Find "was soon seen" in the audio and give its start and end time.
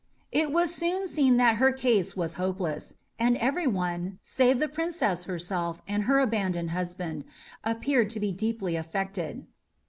0.51-1.37